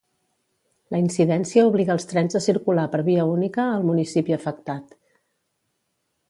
[0.93, 4.99] La incidència obliga els trens a circular per via única al municipi afectat.